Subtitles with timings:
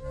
[0.00, 0.06] สว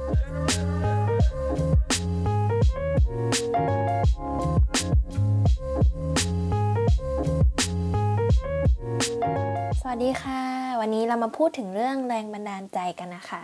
[9.93, 10.43] ัสดีค่ะ
[10.81, 13.43] วันนี้เรามาพูดถึงเรื่องแรงบันดาลใจกันนะคะ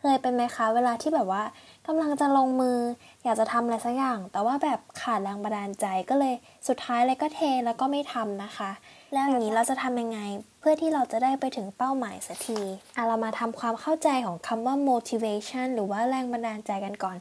[0.00, 1.42] เคยเป็นไหมคะ เวลาที่แบบว่า
[1.86, 2.78] กำลังจะลงมือ
[3.24, 6.34] อยากจะทำอะไรสักอย่าง แต่ว่าแบบขาดแรงบันดาลใจก็เลย
[6.68, 8.70] สุดท้ายเลยก็เทแล้วก็ไม่ทำนะคะ
[9.12, 10.18] แล้วอย่างนี้เราจะทำยังไง
[10.60, 12.60] เพื่อที่เราจะได้ไปถึงเป้าหมายสักที
[12.96, 17.16] อะเรามาทำความเข้าใจของคำว่า motivation หรือว่าแรงบันดาลใจกันก่อน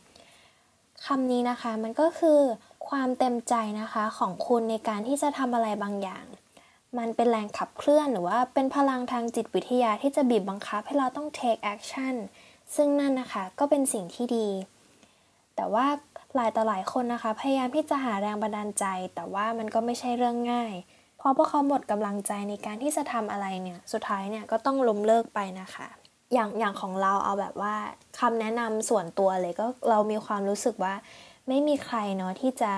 [1.05, 2.39] คำนี้นะคะมันก็คือ
[2.89, 6.25] ความเต็มใจนะคะของคุณในการที่จะทำอะไรบางอย่าง
[6.97, 12.15] มันเป็นแรงขับเคลื่อนหรือว่าเป็นพลังทางจิตวิทยาที่จะบีบบังคับให้เราต้อง take action
[12.75, 14.47] ซึ่งนั่นนะคะก็เป็นสิ่งที่ดี
[15.55, 15.85] แต่ว่า
[16.35, 20.73] หลายต่อหลายคนนะคะ พยายามที่จะหาแรงบันดาลใจ แต่ว่ามันก็ไม่ใช่เรื่องง่าย
[21.17, 25.87] เพราะพวกเขาหมดกำลังใจในการที่จะทำอะไรเนี่ยสุดท้ายเนี่ยก็ต้องล้มเลิกไปนะคะ
[26.33, 27.75] อย่างอย่างของเราเอาแบบว่า
[28.19, 30.93] คำแนะนำส่วนตัวเลยก็เรามีความรู้สึกว่า
[31.47, 32.71] ไม่มีใครเนาะที่จะ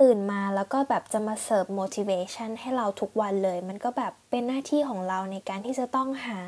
[0.00, 6.40] ตื่นมาแล้วก็แบบจะมาเสิร์ฟ motivation ให้เราทุกวันเลย มันก็แบบเป็นหน้าที่ของเราในการที่จะต้องหา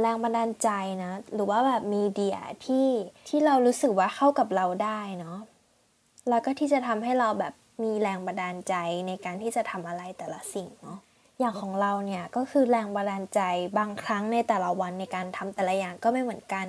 [0.00, 0.68] แรงบันดาลใจ
[1.04, 2.88] นะ หรือว่าแบบมีเดียที่
[3.28, 5.38] ที่เรารู้สึกว่าเข้ากับเราได้เนาะ
[6.28, 8.74] แล้วก็ที่จะทำให้เราแบบมีแรงบันดาลใจ
[9.06, 10.98] ในการที่จะทำอะไรแต่ละสิ่งเนาะ
[11.38, 13.40] อย่างของเราเนี่ยก็คือแรงบันดาลใจ
[13.78, 16.66] บางครั้งในแต่ละวันในการทำแต่ละอย่างก็ไม่เหมือนกัน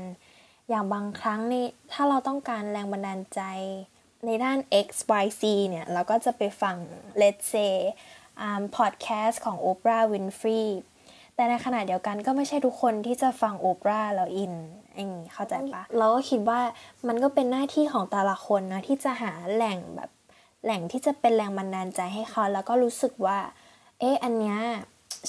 [0.70, 3.42] อย่างบางครั้งนี่ถ้าเราต้องการแรงบันดาลใจ
[4.26, 4.88] ในด้าน X
[5.24, 6.76] Y Z เนี่ยเราก็จะไปฟัง
[7.22, 7.74] let's say
[8.78, 10.68] พอดแคสต์ของ Oprah Winfrey
[11.36, 14.54] แต่ในขณะเดียวกันก็ไม่ใช่ทุกคนที่จะฟังโอเปร่าแล้วอิน
[14.96, 16.60] อย่างนี้เข้าใจปะเราก็คิดว่า
[17.08, 20.10] มันก็เป็นหน้าที่ของแต่ละคนนะที่จะหาแหล่งแบบ
[20.64, 23.38] แหล่งที่จะเป็นแรงบันดาลใจให้เขา แล้วก็รู้สึกว่า
[24.00, 24.58] เอ๊ะอันเนี้ย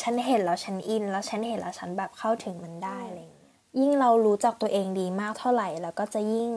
[0.00, 6.50] ฉันเห็นแล้วฉันอิน แล้วฉันเห็นแล้วฉันแบบเข้าถึงมันได้อะไรอย่างเงี้ยยิ่งเรารู้จักตัวเองดีมากเท่าไหร่แล้วก็จะยิ่ง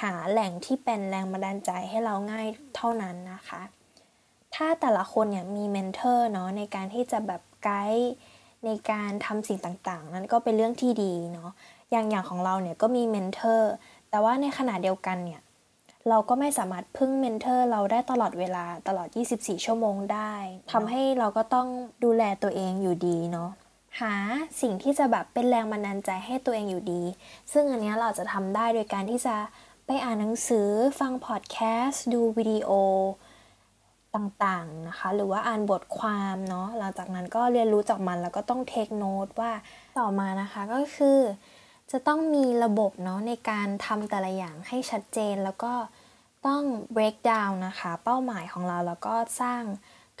[0.00, 3.62] หาแหล่งที่เป็นแรงบันดาลใจให้เราง่ายเท่านั้นนะคะ
[4.54, 8.12] ถ้าแต่ละคนเนี่ยมีเมนเทอร์เนาะในการที่จะแบบไกด์
[8.64, 11.50] ในการทำสิ่งต่างๆ นั้นก็เป็นเรื่องที่ดีเนาะ
[11.90, 13.72] อย่างอย่างของเราเนี่ยก็มี mentor
[14.10, 15.40] แต่ว่าในขณะเดียวกันเนี่ย
[16.08, 20.32] เราก็ไม่สามารถพึ่ง mentor เราได้ตลอดเวลาตลอด 24 ชั่วโมงได้
[20.72, 21.68] ทำให้เราก็ต้อง
[22.04, 23.50] ดูแลตัวเองอยู่ดีเนาะ
[24.00, 24.14] หา
[24.60, 27.02] สิ่งที่จะแบบเป็นแรงบันดาลใจให้ตัวเองอยู่ดี
[27.52, 29.36] ซึ่งอันนี้เราจะทำได้โดยการที่จะ
[29.86, 30.68] ไปอ่านหนังสือ
[31.00, 32.70] ฟังพอดแคสต์ ดูวิดีโอ
[34.16, 39.52] ต่างๆนะคะ หรือว่าอ่านบทความเนาะหลังจากนั้นก็เรียนรู้จากมันแล้วก็ต้องเทคโนตว่า
[39.98, 41.18] ต่อมานะคะก็คือ
[41.90, 45.72] จะต้องมีระบบเนาะในการทำแต่ละอย่างให้ชัดเจนแล้วก็
[46.46, 46.62] ต้อง
[46.96, 49.62] break down นะคะ เป้าหมายของเราแล้วก็สร้าง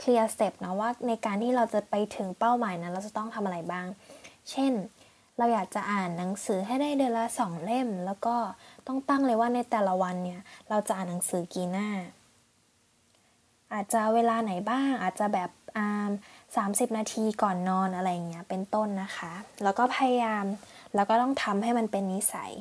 [0.00, 3.86] clear step นะว่าในการที่เราจะไปถึงเป้าหมายนั้นเราจะต้องทำอะไรบ้าง
[4.50, 4.72] เช่น
[5.38, 8.36] เราอยากจะอ่านหนังสือให้ได้เดือนละสองเล่ม แล้วก็
[8.86, 11.88] ต้องตั้งเลยว่าในแต่ละวันเนี่ย เราจะอ่านหนังสือกี่หน้า
[13.72, 16.10] อาจจะเวลาไหนบ้าง อาจจะแบบอ่า
[16.56, 19.32] สามสิบนาทีก่อนนอนอะไรเงี้ยเป็นต้นนะคะ
[19.64, 20.44] แล้วก็พยายาม
[20.94, 22.52] แล้วก็ต้องทำให้มันเป็นนิสัย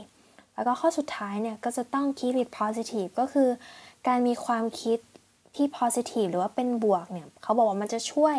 [0.53, 3.49] แล้วก็ข้อสุดท้ายเนี่ยก็จะต้อง keep it positive ก็คือ
[4.07, 4.99] การมีความคิด
[5.55, 8.37] ที่ positive หรือว่าเป็นบวกเนี่ยเขาบอกว่ามันจะช่วย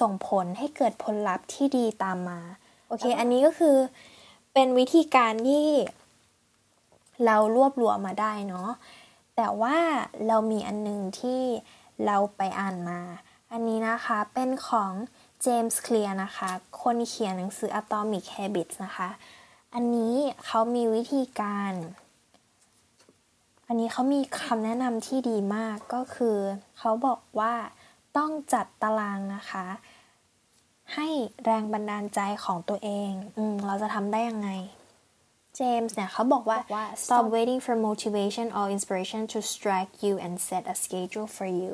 [0.00, 2.40] ส่งผลให้เกิดผลลัพธ์ที่ดีตามมา
[2.88, 3.76] โอเค อันนี้ก็คือ
[4.54, 5.68] เป็นวิธีการที่
[7.26, 8.70] เรารวบรวมมาได้เนาะ
[9.36, 9.76] แต่ว่า
[10.28, 11.42] เรามีอันนึงที่
[12.06, 13.00] เราไปอ่านมา
[13.52, 14.92] อันนี้นะคะเป็นของ
[15.42, 16.50] เจมส์เคลียร์นะคะ
[16.82, 19.08] คนเขียนหนังสือ Atomic Habits นะคะ
[19.74, 20.14] อันนี้
[20.46, 21.72] เขามีวิธีการ
[23.66, 26.38] อันนี้เขามีคำแนะนำที่ดีมากก็คือ
[26.78, 27.54] เขาบอกว่า
[28.16, 29.66] ต้องจัดตารางนะคะ
[30.94, 31.08] ให้
[31.44, 34.50] แรงบันดาลใจของตัวเองอืมเราจะทำได้ยังไง
[35.56, 36.58] เจมส์เนี่ยเขาบอกว่า
[37.02, 41.72] stop waiting for motivation or inspiration to strike you and set a schedule for you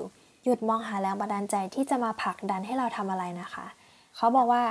[0.49, 3.67] หยุดมองหาแรงบันดาลใจที่จะมาผลักดันให้เราทำอะไรนะคะ
[4.17, 4.65] เขาบอกว่า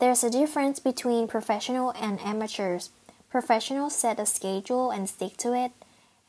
[0.00, 2.84] there's a difference between professional and amateurs
[3.34, 5.72] professionals set a schedule and stick to it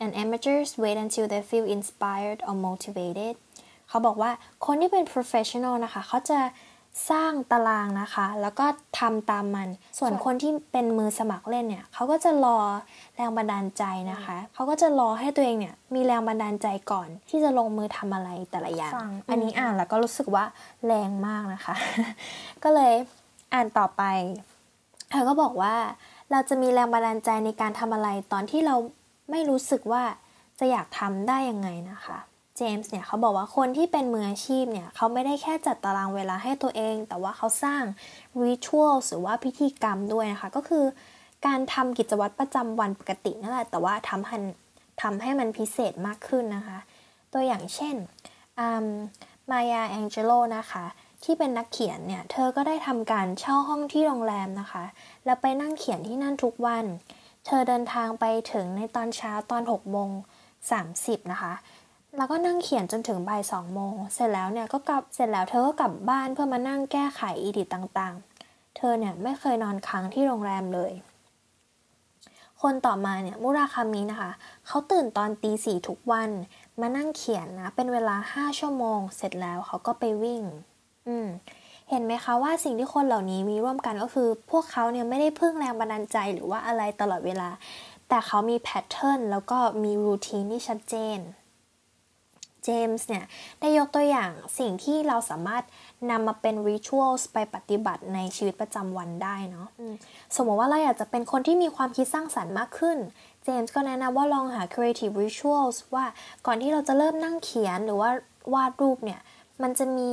[0.02, 3.34] and amateurs wait until they feel inspired or motivated
[3.90, 4.32] เขาบอกว่า
[4.66, 6.40] คนที่เป็น professional นะคะ เขาจะ
[7.10, 8.66] สร้างตารางนะคะ แล้วก็
[9.00, 9.68] ทำตามมัน
[10.00, 12.58] ส่วนคนที่เป็นมือสมัครเล่นเนี่ยเขาก็จะรอ
[13.16, 18.94] แรงบันดาลใจนะคะเขาก็จะรอให้ตัวเองเนี่ยมีแรงบันดาลใจก่อน ที่จะลงมือทำอะไรแต่ละอย่าง
[19.30, 20.46] อันนี้อ่านแล้วก็รู้สึกว่า
[20.88, 21.76] แรงมากนะคะ
[22.64, 22.94] ก็เลย
[23.54, 24.04] อ่านต่อไป
[25.12, 25.76] เธอก็บอกว่า
[26.32, 28.76] เราจะมีแรงบันดาลใจในการทำอะไรตอนที่เรา
[29.32, 30.04] ไม่รู้สึกว่า
[30.60, 37.84] จะอยากทำได้ยังไงนะคะเจมส์เนี่ยเขาบอกว่าคนที่เป็นมืออาชีพเนี่ยเขาไม่ได้แค่จัดตารางเวลาให้ตัวเอง แต่ว่าเขาสร้าง
[38.44, 40.86] ริทัลหรือว่าพิธีกรรมด้วยนะคะ ก็คือ
[41.46, 44.38] การทำกิจวัตรประจำวันปกตินั่นแหละแต่ว่าทำให้
[45.02, 46.80] ทำให้มันพิเศษมากขึ้นนะคะ
[47.34, 47.96] ตัวอย่างเช่น
[49.52, 50.86] มายาแองเจโลนะคะ
[51.24, 54.84] ที่เป็นนักเขียนเนี่ย เธอก็ได้ทำการเช่าห้องที่โรงแรมนะคะ
[55.26, 56.86] แล้วไปนั่งเขียนที่นั่นทุกวัน
[57.46, 60.10] เธอเดินทางไปถึงในตอนเช้าตอน6โมง
[60.70, 61.54] 30 นะคะ
[62.18, 70.92] แล้วก็นั่งเขียนจนถึงบ่ายสองโมง เสร็จแล้วเนี่ยก็กลับ เสร็จแล้วเธอก็กลับบ้านเพื่อมานั่งแก้ไขอีดิตต่างๆ เธอเนี่ยไม่เคยนอนค้างที่โรงแรมเลย
[72.62, 74.32] คนต่อมาเนี่ยมุราคามินะคะ
[74.68, 76.30] เขาตื่นตอนตีสี่ทุกวัน
[76.82, 80.44] มานั่งเขียนนะ เป็นเวลาห้าชั่วโมง เสร็จแล้วเขาก็ไปวิ่ง
[81.08, 81.28] อืม
[81.90, 87.50] เห็นไหมคะว่าสิ่งที่คนเหล่านี้มีร่วมกันก็คือ พวกเขาเนี่ยไม่ได้พึ่งแรงบันดาลใจหรือว่าอะไรตลอดเวลา
[88.10, 91.20] แต่เขามีแพทเทิร์นแล้วก็มีรูทีนที่ชัดเจน
[92.66, 93.26] เจมส์เนี่ย
[93.60, 95.64] ได้ยกตัวอย่างสิ่งที่เราสามารถ
[96.12, 99.68] นำมาเป็นริชวลไปปฏิบัติในชีวิตประจำวันได้เนาะ
[100.36, 102.98] สมมติว่าเราอยากจะเป็นคนที่มีความคิดสร้างสรรค์มากขึ้น
[103.44, 106.06] เจมส์ก็แนะนำว่าลองหา creative rituals ว่า
[106.46, 108.10] ก่อนที่เราจะเริ่มนั่งเขียนหรือว่า
[108.54, 109.20] วาดรูปเนี่ย
[109.62, 110.12] มันจะมี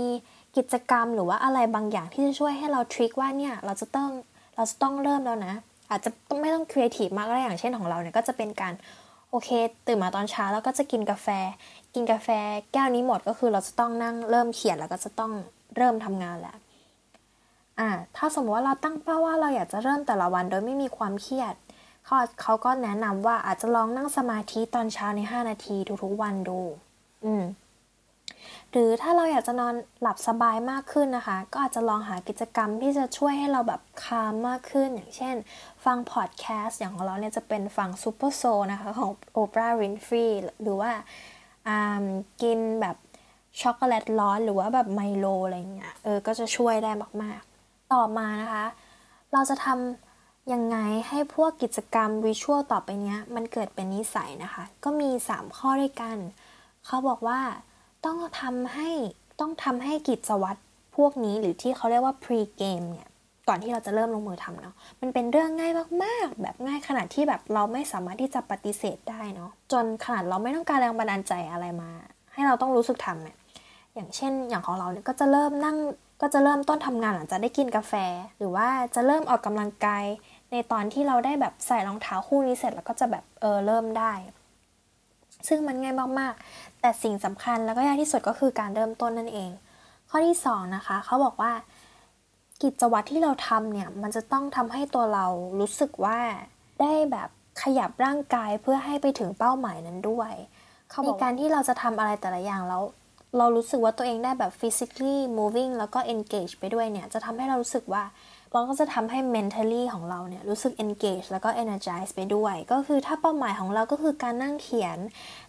[0.57, 4.11] กิจกรรมหรือว่าอะไรบางอย่างที่จะช่วยให้เรา trick ว่าเนี่ยเราจะต้อง
[4.57, 5.55] เราจะต้องเริ่มแล้วนะ
[5.91, 8.75] อาจจะต้องไม่ต้องครีเอทีฟมากก็ได้อย่างเช่นของเราเนี่ยก็จะเป็นการ
[9.31, 9.51] โอเค
[9.87, 11.29] ตื่นมาตอนเช้าแล้วก็จะกินกาแฟ
[11.95, 12.29] กินกาแฟ
[12.73, 15.33] แก้วนี้หมดก็คือเราจะต้องนั่งเริ่มเขียนแล้วก็จะต้อง
[15.77, 16.57] เริ่มทำงานแล้ว
[17.79, 21.55] อ่าถ้าสมมติว่าเราตั้งเป้าว่าเราอยากจะเริ่มแต่ละวันโดยไม่มีความเครียด
[22.05, 26.61] เขาเขาก็แนะนำว่าอาจจะลองนั่งสมาธิตอนเช้าใน 5 นาทีทุกๆวันดู
[27.25, 27.43] อืม
[28.71, 35.37] หรือถ้าเราอยากจะนอนหลับสบายมากขึ้นนะคะ ก็อาจจะลองหากิจกรรมที่จะช่วยให้เราแบบคามมากขึ้น อย่างเช่น
[35.85, 38.43] ฟังพอดแคสต์อย่างของเราเนี่ยจะเป็นฟังซูเปอร์โซ
[38.73, 40.27] นะคะของโอปราห์วินฟรี
[40.63, 40.91] หรือว่า
[42.43, 42.97] กินแบบ
[43.61, 46.91] ช็อกโกแลตร้อนหรือว่าแบบไมโลอะไรเงี้ยเออก็จะช่วยได้
[47.23, 48.65] มากๆ ต่อมานะคะ
[49.33, 50.79] เราจะทำยังไง
[51.09, 56.17] ให้พวกกิจกรรมวิชวลต่อไปเนี้ยมันเกิดเป็นนิสัยนะคะ ก็มี 3 ข้อด้วยกัน
[56.87, 57.41] เขาบอกว่า
[58.07, 58.91] ต้องทำให้
[59.41, 60.61] ต้องทำให้กิจวัตร
[60.97, 63.09] พวกนี้หรือที่เขาเรียกว่า pre game เนี่ย
[63.49, 65.73] ก่อนที่เราจะเริ่มลงมือทำเนาะมันเป็นเรื่องง่าย
[66.03, 71.91] มากๆ แบบง่ายขนาดที่แบบเราไม่สามารถที่จะปฏิเสธได้เนาะจนขนาดเราไม่ต้องการแรงบันดาลใจอะไรมา
[72.33, 73.37] ให้เราต้องรู้สึกทำเนี่ย
[73.95, 75.77] อย่างเช่นอย่างของเราเนี่ยก็จะเริ่มนั่ง
[76.23, 77.93] ก็จะเริ่มต้นทำงานหลังจากได้กินกาแฟ
[78.39, 80.05] หรือว่าจะเริ่มออกกำลังกาย
[80.53, 84.13] ในตอนที่เราได้แบบใส่รองเท้าคู่นี้เสร็จแล้วก็จะแบบเออเริ่มได้
[85.49, 89.51] ซึ่งมันง่ายมากๆ แต่สิ่งสำคัญแล้วก็ยากที่สุดก็คือการเริ่มต้นนั่นเอง
[90.11, 91.53] ข้อที่ 2 นะคะ เขาบอกว่า
[92.63, 95.27] กิจวัตรที่เราทำเนี่ย มันจะต้องทำให้ตัวเรา
[95.61, 96.19] รู้สึกว่า
[96.81, 97.29] ได้แบบ
[97.63, 100.33] ขยับร่างกายเพื่อให้ไปถึงเป้าหมายนั้นด้วย
[100.91, 102.83] เขาบอกการที่เราจะทำอะไรแต่ละอย่างแล้ว
[103.39, 108.03] เรารู้สึกว่าตัวเองได้แบบ physically moving แล้วก็ engage ไปด้วยเนี่ย จะทำให้เรารู้สึกว่า
[108.53, 114.99] เราก็จะทำให้ mentally ของเราเนี่ยรู้สึก engage แล้วก็ energize ไปด้วย ก็คือถ้าเป้าหมายของเราก็คือการนั่งเขียน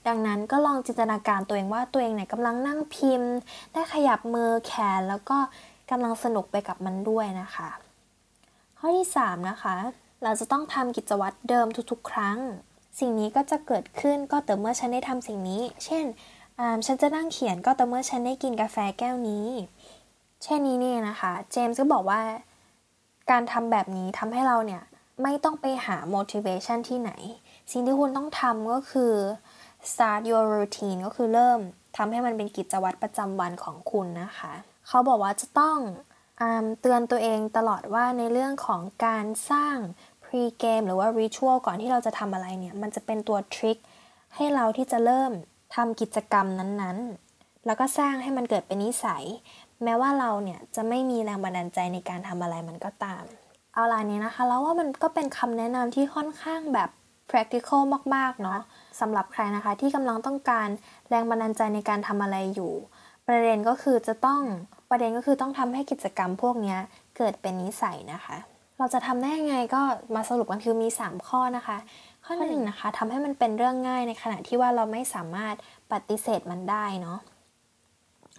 [0.07, 3.31] ดังนั้นก็ลองจินตนาการตัวเองว่าตัวเองเนี่ยกำลังนั่งพิมพ์
[3.73, 5.37] ได้ขยับมือแขน แล้วก็
[5.91, 7.69] กำลังสนุกไปกับมันด้วยนะคะ
[8.79, 9.75] ข้อที่ 3 นะคะ
[10.23, 12.37] เราจะต้องทำกิจวัตรเดิมทุกๆ ครั้ง
[12.99, 16.05] สิ่งนี้ก็จะเกิดขึ้นก็แต่เมื่อฉันได้ทำสิ่งนี้ เช่น
[16.85, 19.47] ฉันจะนั่งเขียนก็แต่เมื่อฉันได้กินกาแฟแก้วนี้
[20.43, 22.21] เช่นนี้เนี่ยนะคะ เจมส์ก็บอกว่า
[23.31, 24.83] การทำแบบนี้ทำให้เราเนี่ย
[25.23, 27.11] ไม่ต้องไปหา motivation ที่ไหน
[27.71, 29.13] สิ่งที่คุณต้องทำก็คือ
[29.91, 31.59] start your routine ก็คือเริ่ม
[31.97, 34.53] ทำให้มันเป็นกิจวัตรประจำวันของคุณนะคะ
[34.87, 35.77] เขาบอกว่าจะต้อง
[36.81, 39.75] เตือนตัวเองตลอดว่าในเรื่องของการสร้าง
[40.23, 43.77] pre game หรือว่า ritual ก่อนที่เราจะทำอะไรเนี่ย มันจะเป็นตัวทริค
[44.35, 45.31] ให้เราที่จะเริ่ม
[45.75, 49.23] ทำกิจกรรมนั้นๆ แล้วก็สร้างให้มันเกิดเป็นนิสัย
[49.83, 53.23] แม้ว่าเราเนี่ยจะไม่มีแรงบันดาลใจในการทำอะไรมันก็ตาม
[53.73, 56.89] เอาล่ะนี้นะคะ แล้วว่ามันก็เป็นคำแนะนำที่ค่อนข้างแบบ
[57.29, 57.81] practical
[58.15, 58.59] มากๆเนาะ
[58.99, 60.67] สำหรับใครนะคะที่กำลังต้องการ
[61.09, 62.73] แรงบันดาลใจในการทำอะไรอยู่
[63.27, 64.41] ประเด็นก็คือจะต้อง
[64.89, 66.75] ประเด็นก็คือต้องทำให้กิจกรรมพวกนี้
[67.17, 68.37] เกิดเป็นนิสัยนะคะ
[68.77, 69.81] เราจะทำได้ยังไงก็
[70.15, 71.77] มาสรุปกันคือมี 3 ข้อนะคะ
[72.25, 75.55] ข้อหนึ่งนะคะทำให้มันเป็นเรื่องง่ายในขณะที่ว่าเราไม่สามารถ
[75.91, 77.19] ปฏิเสธมันได้เนาะ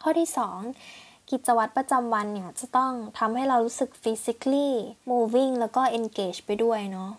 [0.02, 4.70] ข้อที่ 2 กิจวัตรประจำวันเนี่ย จะต้องทำให้เรารู้สึก physically
[5.10, 7.10] moving แล้วก็ engage ไปด้วยเนาะ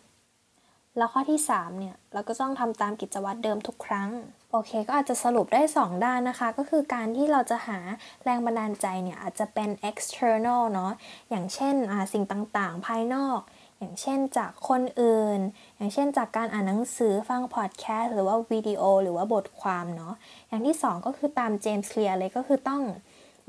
[0.97, 4.09] แล้วข้อที่ 3 เนี่ย เราก็ต้องทำตามกิจวัตรเดิมทุกครั้ง
[4.51, 7.79] โอเค ก็อาจจะสรุปได้ 2 ด้านนะคะ ก็คือการที่เราจะหา
[8.23, 10.91] แรงบันดาลใจเนี่ย อาจจะเป็น external เนาะ
[11.29, 11.75] อย่างเช่น
[12.13, 13.39] สิ่งต่างๆ ภายนอก
[13.79, 15.39] อย่างเช่นจากคนอื่น
[15.77, 20.13] อย่างเช่นจากการอ่านหนังสือฟังพอดแคสต์หรือว่าวิดีโอ หรือว่าบทความเนาะ
[20.47, 22.81] อย่างที่ 2 ก็คือตามเจมส์เคลียร์เลยก็คือต้อง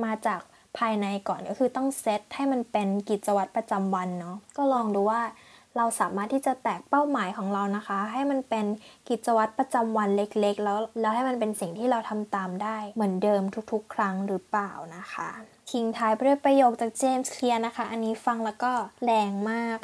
[0.04, 0.40] มาจาก
[0.78, 5.20] ภายในก่อนก็คือต้องเซตให้มันเป็นกิจวัตรประจำวันเนาะก็ลองดูว่า
[5.76, 8.66] เราสามารถที่จะแตกเป้าหมายของเรานะคะ ให้มันเป็น
[9.08, 15.30] กิจวัตรประจำวันเล็กๆ แล้วแล้วให้มันเป็นสิ่งที่เราทำตามได้เหมือนเดิมทุกๆ ครั้งหรือเปล่านะคะ
[15.70, 18.72] ทิ้งท้ายไปด้วยประโยคจากเจมส์เคลียร์นะคะ อันนี้ฟังแล้วก็
[19.04, 19.78] แรงมาก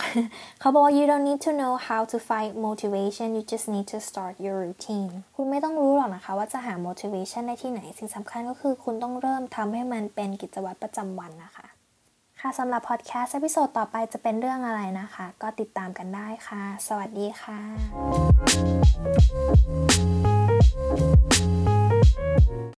[0.60, 4.34] เขาบอกว่า you don't need to know how to find motivation you just need to start
[4.44, 11.66] your routine คุณไม่ต้องรู้หรอกนะคะว่าจะหา motivation ได้ที่ไหน สิ่งสำคัญก็คือคุณต้องเริ่มทำให้มันเป็นกิจวัตรประจำวันนะคะ
[12.40, 17.58] ค่ะสำหรับพอดแคสต์ episode ต่อไปจะเป็นเรื่องอะไรนะคะ ก็ติดตามกันได้ค่ะ สวัสดีค่ะ